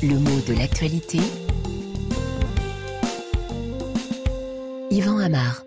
Le 0.00 0.16
mot 0.16 0.40
de 0.46 0.56
l'actualité. 0.56 1.18
Yvan 4.92 5.18
Amar. 5.18 5.64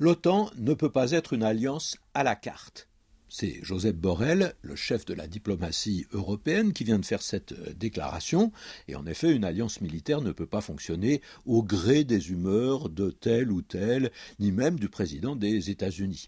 L'OTAN 0.00 0.50
ne 0.58 0.74
peut 0.74 0.90
pas 0.90 1.12
être 1.12 1.32
une 1.32 1.44
alliance 1.44 1.96
à 2.12 2.24
la 2.24 2.34
carte. 2.34 2.88
C'est 3.28 3.60
Joseph 3.62 3.94
Borrell, 3.94 4.54
le 4.62 4.74
chef 4.74 5.04
de 5.04 5.14
la 5.14 5.28
diplomatie 5.28 6.06
européenne, 6.10 6.72
qui 6.72 6.82
vient 6.82 6.98
de 6.98 7.04
faire 7.04 7.22
cette 7.22 7.52
euh, 7.52 7.72
déclaration. 7.76 8.50
Et 8.88 8.96
en 8.96 9.06
effet, 9.06 9.32
une 9.32 9.44
alliance 9.44 9.80
militaire 9.80 10.22
ne 10.22 10.32
peut 10.32 10.46
pas 10.46 10.60
fonctionner 10.60 11.22
au 11.44 11.62
gré 11.62 12.02
des 12.02 12.30
humeurs 12.30 12.88
de 12.88 13.10
tel 13.10 13.52
ou 13.52 13.62
tel, 13.62 14.10
ni 14.40 14.50
même 14.50 14.76
du 14.76 14.88
président 14.88 15.36
des 15.36 15.70
États-Unis. 15.70 16.26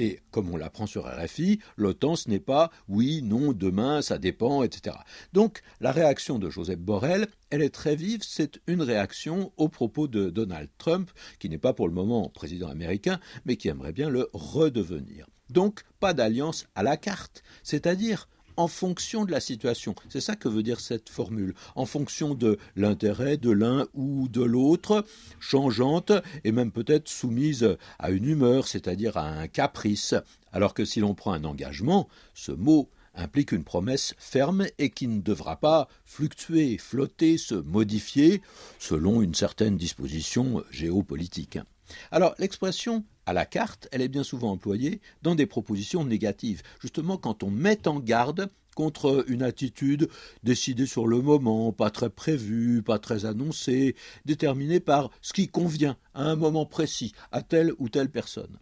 Et 0.00 0.20
comme 0.30 0.48
on 0.48 0.56
l'apprend 0.56 0.86
sur 0.86 1.04
RFI, 1.04 1.60
l'OTAN, 1.76 2.16
ce 2.16 2.30
n'est 2.30 2.40
pas 2.40 2.70
oui, 2.88 3.20
non, 3.20 3.52
demain, 3.52 4.00
ça 4.00 4.16
dépend, 4.16 4.62
etc. 4.62 4.96
Donc 5.34 5.60
la 5.82 5.92
réaction 5.92 6.38
de 6.38 6.48
Joseph 6.48 6.78
Borrell, 6.78 7.28
elle 7.50 7.60
est 7.60 7.74
très 7.74 7.96
vive, 7.96 8.22
c'est 8.22 8.62
une 8.66 8.80
réaction 8.80 9.52
aux 9.58 9.68
propos 9.68 10.08
de 10.08 10.30
Donald 10.30 10.70
Trump, 10.78 11.10
qui 11.38 11.50
n'est 11.50 11.58
pas 11.58 11.74
pour 11.74 11.86
le 11.86 11.92
moment 11.92 12.30
président 12.30 12.68
américain, 12.68 13.20
mais 13.44 13.56
qui 13.56 13.68
aimerait 13.68 13.92
bien 13.92 14.08
le 14.08 14.30
redevenir. 14.32 15.26
Donc 15.50 15.82
pas 15.98 16.14
d'alliance 16.14 16.66
à 16.74 16.82
la 16.82 16.96
carte, 16.96 17.42
c'est-à-dire 17.62 18.26
en 18.60 18.68
fonction 18.68 19.24
de 19.24 19.30
la 19.30 19.40
situation. 19.40 19.94
C'est 20.10 20.20
ça 20.20 20.36
que 20.36 20.48
veut 20.48 20.62
dire 20.62 20.80
cette 20.80 21.08
formule. 21.08 21.54
En 21.76 21.86
fonction 21.86 22.34
de 22.34 22.58
l'intérêt 22.76 23.38
de 23.38 23.50
l'un 23.50 23.86
ou 23.94 24.28
de 24.28 24.42
l'autre, 24.42 25.06
changeante 25.38 26.12
et 26.44 26.52
même 26.52 26.70
peut-être 26.70 27.08
soumise 27.08 27.76
à 27.98 28.10
une 28.10 28.26
humeur, 28.26 28.68
c'est-à-dire 28.68 29.16
à 29.16 29.26
un 29.26 29.48
caprice. 29.48 30.14
Alors 30.52 30.74
que 30.74 30.84
si 30.84 31.00
l'on 31.00 31.14
prend 31.14 31.32
un 31.32 31.44
engagement, 31.44 32.06
ce 32.34 32.52
mot 32.52 32.90
implique 33.14 33.52
une 33.52 33.64
promesse 33.64 34.14
ferme 34.18 34.66
et 34.78 34.90
qui 34.90 35.08
ne 35.08 35.22
devra 35.22 35.56
pas 35.56 35.88
fluctuer, 36.04 36.76
flotter, 36.76 37.38
se 37.38 37.54
modifier 37.54 38.42
selon 38.78 39.22
une 39.22 39.34
certaine 39.34 39.78
disposition 39.78 40.62
géopolitique. 40.70 41.58
Alors 42.10 42.34
l'expression 42.38 43.04
à 43.30 43.32
la 43.32 43.46
carte, 43.46 43.88
elle 43.92 44.02
est 44.02 44.08
bien 44.08 44.24
souvent 44.24 44.50
employée 44.50 45.00
dans 45.22 45.36
des 45.36 45.46
propositions 45.46 46.04
négatives, 46.04 46.62
justement 46.80 47.16
quand 47.16 47.44
on 47.44 47.50
met 47.50 47.86
en 47.86 48.00
garde 48.00 48.50
contre 48.74 49.24
une 49.28 49.44
attitude 49.44 50.08
décidée 50.42 50.86
sur 50.86 51.06
le 51.06 51.22
moment, 51.22 51.70
pas 51.70 51.90
très 51.90 52.10
prévue, 52.10 52.82
pas 52.82 52.98
très 52.98 53.26
annoncée, 53.26 53.94
déterminée 54.24 54.80
par 54.80 55.10
ce 55.22 55.32
qui 55.32 55.46
convient 55.46 55.96
à 56.12 56.24
un 56.24 56.34
moment 56.34 56.66
précis 56.66 57.12
à 57.30 57.42
telle 57.42 57.72
ou 57.78 57.88
telle 57.88 58.10
personne. 58.10 58.58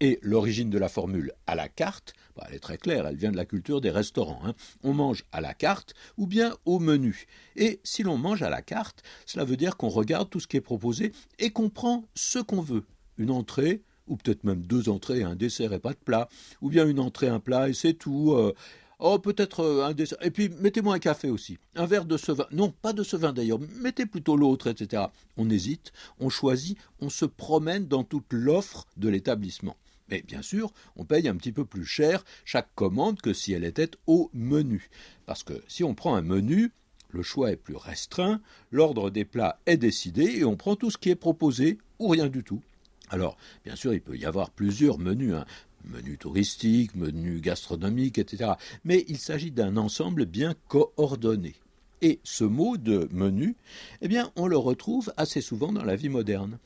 Et 0.00 0.18
l'origine 0.22 0.70
de 0.70 0.78
la 0.78 0.88
formule 0.88 1.32
à 1.46 1.54
la 1.54 1.68
carte, 1.68 2.14
bah, 2.36 2.46
elle 2.48 2.54
est 2.54 2.60
très 2.60 2.78
claire, 2.78 3.06
elle 3.06 3.16
vient 3.16 3.32
de 3.32 3.36
la 3.36 3.44
culture 3.44 3.82
des 3.82 3.90
restaurants. 3.90 4.40
Hein. 4.44 4.54
On 4.82 4.94
mange 4.94 5.24
à 5.30 5.42
la 5.42 5.52
carte 5.52 5.92
ou 6.16 6.26
bien 6.26 6.56
au 6.64 6.78
menu. 6.78 7.26
Et 7.56 7.80
si 7.84 8.02
l'on 8.02 8.16
mange 8.16 8.42
à 8.42 8.48
la 8.48 8.62
carte, 8.62 9.02
cela 9.26 9.44
veut 9.44 9.58
dire 9.58 9.76
qu'on 9.76 9.90
regarde 9.90 10.30
tout 10.30 10.40
ce 10.40 10.46
qui 10.46 10.56
est 10.56 10.62
proposé 10.62 11.12
et 11.38 11.50
qu'on 11.50 11.68
prend 11.68 12.04
ce 12.14 12.38
qu'on 12.38 12.62
veut. 12.62 12.84
Une 13.18 13.30
entrée, 13.30 13.82
ou 14.06 14.16
peut-être 14.16 14.44
même 14.44 14.62
deux 14.62 14.88
entrées, 14.88 15.22
un 15.22 15.36
dessert 15.36 15.72
et 15.72 15.78
pas 15.78 15.92
de 15.92 15.98
plat, 15.98 16.28
ou 16.60 16.70
bien 16.70 16.86
une 16.86 17.00
entrée, 17.00 17.28
un 17.28 17.40
plat 17.40 17.68
et 17.68 17.74
c'est 17.74 17.94
tout. 17.94 18.32
Euh, 18.32 18.54
oh, 18.98 19.18
peut-être 19.18 19.60
euh, 19.60 19.84
un 19.84 19.92
dessert. 19.92 20.18
Et 20.22 20.30
puis, 20.30 20.48
mettez-moi 20.48 20.94
un 20.94 20.98
café 20.98 21.30
aussi. 21.30 21.58
Un 21.74 21.86
verre 21.86 22.04
de 22.04 22.16
ce 22.16 22.32
vin. 22.32 22.46
Non, 22.52 22.72
pas 22.82 22.92
de 22.92 23.02
ce 23.02 23.16
vin 23.16 23.32
d'ailleurs. 23.32 23.60
Mettez 23.80 24.06
plutôt 24.06 24.36
l'autre, 24.36 24.68
etc. 24.68 25.04
On 25.36 25.50
hésite, 25.50 25.92
on 26.18 26.28
choisit, 26.28 26.78
on 27.00 27.10
se 27.10 27.24
promène 27.24 27.86
dans 27.86 28.04
toute 28.04 28.32
l'offre 28.32 28.86
de 28.96 29.08
l'établissement. 29.08 29.76
Mais 30.08 30.22
bien 30.22 30.42
sûr, 30.42 30.72
on 30.94 31.04
paye 31.04 31.28
un 31.28 31.36
petit 31.36 31.52
peu 31.52 31.64
plus 31.64 31.84
cher 31.84 32.24
chaque 32.44 32.72
commande 32.74 33.20
que 33.20 33.32
si 33.32 33.52
elle 33.52 33.64
était 33.64 33.90
au 34.06 34.30
menu. 34.32 34.88
Parce 35.26 35.42
que 35.42 35.54
si 35.66 35.82
on 35.82 35.94
prend 35.94 36.14
un 36.14 36.22
menu, 36.22 36.70
le 37.10 37.22
choix 37.22 37.50
est 37.50 37.56
plus 37.56 37.76
restreint, 37.76 38.40
l'ordre 38.70 39.10
des 39.10 39.24
plats 39.24 39.58
est 39.66 39.76
décidé 39.76 40.22
et 40.38 40.44
on 40.44 40.56
prend 40.56 40.76
tout 40.76 40.90
ce 40.90 40.98
qui 40.98 41.10
est 41.10 41.16
proposé 41.16 41.78
ou 41.98 42.08
rien 42.08 42.28
du 42.28 42.44
tout. 42.44 42.62
Alors, 43.10 43.36
bien 43.64 43.76
sûr, 43.76 43.94
il 43.94 44.00
peut 44.00 44.16
y 44.16 44.24
avoir 44.24 44.50
plusieurs 44.50 44.98
menus, 44.98 45.34
hein. 45.34 45.44
menu 45.84 46.18
touristique, 46.18 46.94
menu 46.94 47.40
etc. 47.40 48.52
Mais 48.84 49.04
il 49.08 49.18
s'agit 49.18 49.50
d'un 49.50 49.76
ensemble 49.76 50.26
bien 50.26 50.54
coordonné. 50.68 51.54
Et 52.02 52.20
ce 52.24 52.44
mot 52.44 52.76
de 52.76 53.08
menu, 53.10 53.56
eh 54.02 54.08
bien, 54.08 54.30
on 54.36 54.46
le 54.46 54.56
retrouve 54.56 55.12
assez 55.16 55.40
souvent 55.40 55.72
dans 55.72 55.84
la 55.84 55.96
vie 55.96 56.10
moderne 56.10 56.58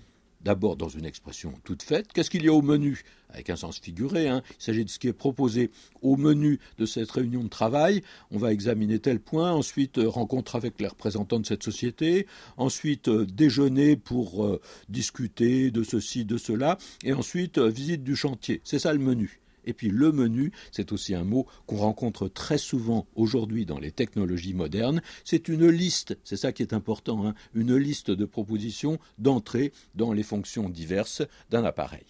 d'abord 0.42 0.76
dans 0.76 0.88
une 0.88 1.04
expression 1.04 1.52
toute 1.64 1.82
faite. 1.82 2.12
Qu'est-ce 2.12 2.30
qu'il 2.30 2.44
y 2.44 2.48
a 2.48 2.52
au 2.52 2.62
menu? 2.62 3.02
Avec 3.28 3.50
un 3.50 3.56
sens 3.56 3.78
figuré, 3.78 4.28
hein. 4.28 4.42
il 4.58 4.62
s'agit 4.62 4.84
de 4.84 4.90
ce 4.90 4.98
qui 4.98 5.06
est 5.06 5.12
proposé 5.12 5.70
au 6.02 6.16
menu 6.16 6.58
de 6.78 6.86
cette 6.86 7.10
réunion 7.10 7.44
de 7.44 7.48
travail. 7.48 8.02
On 8.32 8.38
va 8.38 8.52
examiner 8.52 8.98
tel 8.98 9.20
point, 9.20 9.52
ensuite 9.52 9.98
euh, 9.98 10.08
rencontre 10.08 10.56
avec 10.56 10.80
les 10.80 10.88
représentants 10.88 11.38
de 11.38 11.46
cette 11.46 11.62
société, 11.62 12.26
ensuite 12.56 13.08
euh, 13.08 13.24
déjeuner 13.26 13.96
pour 13.96 14.44
euh, 14.44 14.60
discuter 14.88 15.70
de 15.70 15.84
ceci, 15.84 16.24
de 16.24 16.38
cela, 16.38 16.76
et 17.04 17.12
ensuite 17.12 17.58
visite 17.58 18.02
du 18.02 18.16
chantier. 18.16 18.60
C'est 18.64 18.80
ça 18.80 18.92
le 18.92 18.98
menu. 18.98 19.40
Et 19.70 19.72
puis 19.72 19.88
le 19.88 20.10
menu, 20.10 20.50
c'est 20.72 20.90
aussi 20.90 21.14
un 21.14 21.22
mot 21.22 21.46
qu'on 21.66 21.76
rencontre 21.76 22.26
très 22.26 22.58
souvent 22.58 23.06
aujourd'hui 23.14 23.66
dans 23.66 23.78
les 23.78 23.92
technologies 23.92 24.52
modernes. 24.52 25.00
C'est 25.24 25.46
une 25.46 25.68
liste, 25.68 26.18
c'est 26.24 26.36
ça 26.36 26.50
qui 26.50 26.62
est 26.62 26.72
important, 26.72 27.24
hein, 27.24 27.34
une 27.54 27.76
liste 27.76 28.10
de 28.10 28.24
propositions 28.24 28.98
d'entrée 29.18 29.72
dans 29.94 30.12
les 30.12 30.24
fonctions 30.24 30.68
diverses 30.68 31.22
d'un 31.50 31.64
appareil. 31.64 32.04